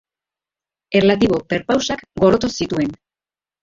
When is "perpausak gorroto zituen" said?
1.53-3.01